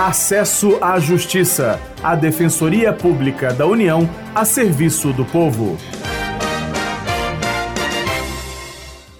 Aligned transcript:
Acesso 0.00 0.78
à 0.80 1.00
Justiça, 1.00 1.80
a 2.04 2.14
Defensoria 2.14 2.92
Pública 2.92 3.52
da 3.52 3.66
União 3.66 4.08
a 4.32 4.44
serviço 4.44 5.12
do 5.12 5.24
povo. 5.24 5.76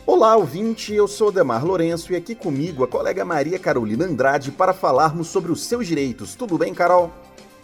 Olá, 0.06 0.36
ouvinte, 0.36 0.94
eu 0.94 1.08
sou 1.08 1.32
Demar 1.32 1.64
Lourenço 1.64 2.12
e 2.12 2.16
aqui 2.16 2.32
comigo 2.32 2.84
a 2.84 2.86
colega 2.86 3.24
Maria 3.24 3.58
Carolina 3.58 4.04
Andrade 4.04 4.52
para 4.52 4.72
falarmos 4.72 5.26
sobre 5.26 5.50
os 5.50 5.64
seus 5.64 5.84
direitos. 5.84 6.36
Tudo 6.36 6.56
bem, 6.56 6.72
Carol? 6.72 7.10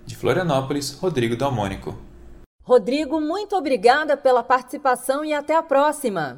De 0.05 0.15
Florianópolis, 0.15 0.93
Rodrigo 0.93 1.35
Dalmônico. 1.35 2.08
Rodrigo, 2.69 3.19
muito 3.19 3.55
obrigada 3.55 4.15
pela 4.15 4.43
participação 4.43 5.25
e 5.25 5.33
até 5.33 5.55
a 5.55 5.63
próxima. 5.63 6.37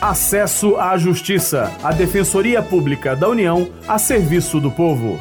Acesso 0.00 0.76
à 0.76 0.96
Justiça, 0.96 1.72
a 1.82 1.92
Defensoria 1.92 2.62
Pública 2.62 3.16
da 3.16 3.28
União 3.28 3.68
a 3.88 3.98
serviço 3.98 4.60
do 4.60 4.70
povo. 4.70 5.20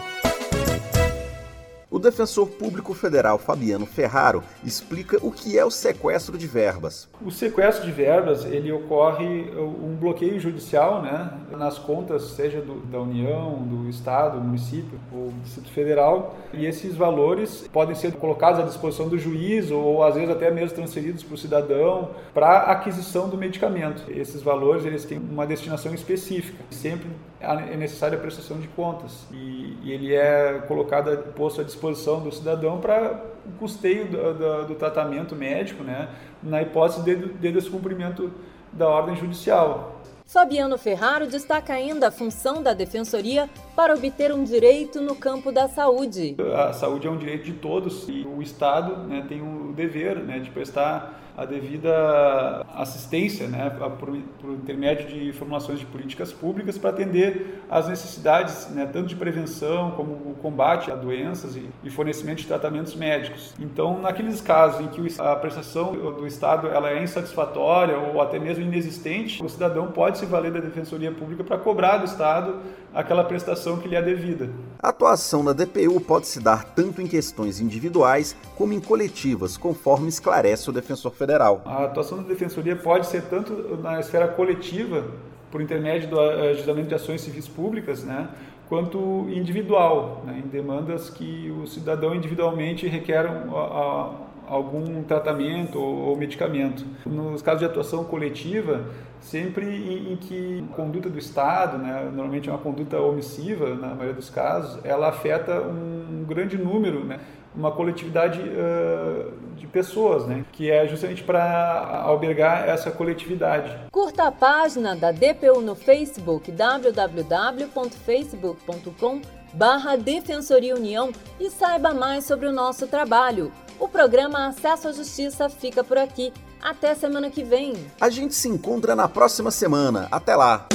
Defensor 2.06 2.46
público 2.46 2.94
federal 2.94 3.40
Fabiano 3.40 3.88
Ferraro 3.88 4.44
explica 4.64 5.18
o 5.26 5.32
que 5.32 5.58
é 5.58 5.66
o 5.66 5.72
sequestro 5.72 6.38
de 6.38 6.46
verbas. 6.46 7.10
O 7.20 7.32
sequestro 7.32 7.84
de 7.84 7.92
verbas 7.92 8.46
ele 8.46 8.72
ocorre 8.72 9.50
um 9.58 9.96
bloqueio 10.00 10.40
judicial, 10.40 11.02
né, 11.02 11.32
nas 11.50 11.80
contas 11.80 12.22
seja 12.36 12.62
do, 12.62 12.76
da 12.86 13.00
União, 13.00 13.56
do 13.64 13.90
Estado, 13.90 14.38
do 14.38 14.46
município 14.46 15.00
ou 15.12 15.34
Distrito 15.44 15.72
Federal, 15.72 16.36
e 16.54 16.68
esses 16.68 16.96
valores 16.96 17.68
podem 17.74 17.96
ser 17.96 18.14
colocados 18.14 18.60
à 18.60 18.64
disposição 18.64 19.10
do 19.10 19.18
juiz 19.18 19.72
ou 19.72 20.04
às 20.04 20.14
vezes 20.14 20.30
até 20.30 20.52
mesmo 20.52 20.76
transferidos 20.76 21.24
para 21.24 21.34
o 21.34 21.38
cidadão 21.40 22.12
para 22.36 22.60
aquisição 22.72 23.28
do 23.28 23.36
medicamento. 23.36 24.04
Esses 24.12 24.44
valores 24.44 24.86
eles 24.86 25.06
têm 25.06 25.18
uma 25.18 25.48
destinação 25.48 25.92
específica. 25.92 26.64
Sempre 26.70 27.10
é 27.40 27.76
necessária 27.76 28.18
a 28.18 28.22
prestação 28.22 28.60
de 28.60 28.68
contas 28.70 29.26
e, 29.32 29.78
e 29.84 29.92
ele 29.92 30.14
é 30.14 30.64
colocado, 30.68 31.16
posto 31.34 31.62
à 31.62 31.64
disposição 31.64 31.95
do 32.20 32.32
cidadão 32.32 32.80
para 32.80 33.24
o 33.46 33.52
custeio 33.60 34.08
do, 34.08 34.34
do, 34.34 34.68
do, 34.68 34.76
tratamento 34.76 35.36
médico, 35.36 35.84
né, 35.84 36.10
na 36.42 36.62
hipótese 36.62 37.04
de, 37.04 37.16
de 37.16 37.52
descumprimento 37.52 38.32
da 38.72 38.88
ordem 38.88 39.16
judicial. 39.16 39.95
Fabiano 40.26 40.78
Ferraro 40.78 41.28
destaca 41.28 41.74
ainda 41.74 42.08
a 42.08 42.12
função 42.12 42.62
da 42.62 42.74
defensoria 42.74 43.50
para 43.76 43.94
obter 43.94 44.34
um 44.34 44.44
direito 44.44 45.00
no 45.00 45.16
campo 45.16 45.52
da 45.52 45.68
saúde. 45.68 46.36
A 46.56 46.74
saúde 46.74 47.08
é 47.08 47.10
um 47.10 47.18
direito 47.18 47.46
de 47.46 47.54
todos 47.54 48.08
e 48.10 48.26
o 48.26 48.42
Estado 48.42 49.08
né, 49.08 49.24
tem 49.30 49.42
o 49.42 49.72
dever 49.74 50.18
né, 50.18 50.40
de 50.40 50.50
prestar 50.50 51.22
a 51.38 51.44
devida 51.44 52.66
assistência, 52.76 53.48
né, 53.48 53.70
por, 53.70 54.18
por, 54.40 54.52
intermédio 54.52 55.08
de 55.08 55.34
formulações 55.34 55.80
de 55.80 55.86
políticas 55.86 56.32
públicas 56.32 56.78
para 56.78 56.92
atender 56.92 57.62
às 57.70 57.88
necessidades, 57.88 58.70
né, 58.70 58.86
tanto 58.92 59.08
de 59.08 59.16
prevenção 59.16 59.92
como 59.92 60.14
o 60.14 60.36
combate 60.42 60.90
a 60.92 60.96
doenças 60.96 61.56
e, 61.58 61.70
e, 61.84 61.90
fornecimento 61.90 62.38
de 62.38 62.48
tratamentos 62.48 62.96
médicos. 62.96 63.54
Então, 63.60 64.00
naqueles 64.00 64.40
casos 64.40 64.80
em 64.80 64.88
que 64.88 65.22
a 65.22 65.36
prestação 65.36 65.94
do 65.94 66.26
Estado 66.26 66.68
ela 66.68 66.90
é 66.90 67.04
insatisfatória 67.04 67.98
ou 67.98 68.22
até 68.22 68.40
mesmo 68.40 68.64
inexistente, 68.64 69.44
o 69.44 69.50
cidadão 69.50 69.88
pode 69.92 70.15
se 70.16 70.26
valer 70.26 70.52
da 70.52 70.60
Defensoria 70.60 71.12
Pública 71.12 71.44
para 71.44 71.58
cobrar 71.58 71.98
do 71.98 72.06
Estado 72.06 72.58
aquela 72.94 73.24
prestação 73.24 73.78
que 73.78 73.88
lhe 73.88 73.96
é 73.96 74.02
devida. 74.02 74.50
A 74.82 74.90
atuação 74.90 75.44
da 75.44 75.54
DPU 75.54 76.00
pode 76.00 76.28
se 76.28 76.40
dar 76.40 76.64
tanto 76.64 77.02
em 77.02 77.08
questões 77.08 77.60
individuais 77.60 78.36
como 78.56 78.74
em 78.74 78.80
coletivas, 78.80 79.58
conforme 79.58 80.08
esclarece 80.08 80.70
o 80.70 80.74
defensor 80.74 81.12
federal. 81.12 81.62
A 81.66 81.86
atuação 81.86 82.18
da 82.18 82.24
defensoria 82.24 82.76
pode 82.76 83.08
ser 83.08 83.24
tanto 83.24 83.78
na 83.78 84.00
esfera 84.00 84.28
coletiva, 84.28 85.04
por 85.52 85.62
intermédio 85.62 86.10
do 86.10 86.20
ajuizamento 86.20 86.90
de 86.90 86.96
ações 86.96 87.22
civis 87.22 87.48
públicas, 87.48 88.04
né, 88.04 88.28
quanto 88.68 89.26
individual, 89.30 90.22
né, 90.26 90.42
em 90.44 90.48
demandas 90.50 91.10
que 91.10 91.50
o 91.62 91.66
cidadão 91.66 92.14
individualmente 92.14 92.88
requer 92.88 93.26
um, 93.26 93.56
a, 93.56 94.12
algum 94.48 95.04
tratamento 95.04 95.80
ou, 95.80 96.16
medicamento. 96.16 96.86
Nos 97.06 97.42
casos 97.42 97.60
de 97.60 97.66
atuação 97.66 98.04
coletiva, 98.04 98.86
sempre 99.20 99.66
em, 99.66 100.14
em, 100.14 100.16
que 100.16 100.64
a 100.72 100.76
conduta 100.76 101.10
do 101.10 101.18
Estado, 101.18 101.78
né, 101.78 102.04
normalmente 102.04 102.50
é 102.50 102.52
uma 102.52 102.60
conduta 102.60 103.00
omissiva, 103.00 103.76
na 103.76 103.90
maioria 103.90 104.14
dos 104.14 104.30
casos, 104.30 104.80
ela 104.84 105.10
afeta 105.10 105.62
um, 105.62 106.22
um 106.22 106.26
grande 106.26 106.58
número, 106.58 107.04
né, 107.04 107.20
uma 107.56 107.72
coletividade 107.72 108.42
uh, 108.42 109.32
de 109.56 109.66
pessoas, 109.68 110.26
né, 110.26 110.44
que 110.52 110.70
é 110.70 110.86
justamente 110.88 111.24
para 111.24 112.02
albergar 112.04 112.68
essa 112.68 112.92
coletividade. 112.92 113.74
Curta 113.92 114.28
a 114.28 114.32
página 114.32 114.96
da 114.96 115.12
DPU 115.12 115.62
no 115.62 115.76
Facebook 115.76 116.52
www.facebook.com 116.52 119.22
barra 119.56 119.96
Defensoria 119.96 120.76
União 120.76 121.12
e 121.40 121.50
saiba 121.50 121.94
mais 121.94 122.26
sobre 122.26 122.48
o 122.48 122.52
nosso 122.52 122.88
trabalho. 122.88 123.52
O 123.80 123.88
programa 123.88 124.48
Acesso 124.48 124.88
à 124.88 124.92
Justiça 124.92 125.50
fica 125.50 125.84
por 125.84 125.98
aqui. 125.98 126.32
Até 126.62 126.96
semana 126.96 127.30
que 127.30 127.44
vem. 127.44 127.74
A 128.00 128.10
gente 128.10 128.34
se 128.34 128.48
encontra 128.48 128.96
na 128.96 129.08
próxima 129.08 129.52
semana. 129.52 130.08
Até 130.12 130.36
lá. 130.36 130.68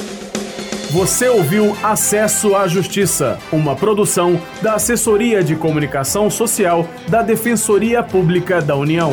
Você 0.91 1.29
ouviu 1.29 1.77
Acesso 1.85 2.57
à 2.57 2.67
Justiça, 2.67 3.39
uma 3.53 3.77
produção 3.77 4.41
da 4.61 4.75
Assessoria 4.75 5.43
de 5.43 5.55
Comunicação 5.55 6.29
Social 6.29 6.85
da 7.09 7.23
Defensoria 7.23 8.03
Pública 8.03 8.61
da 8.61 8.75
União. 8.75 9.13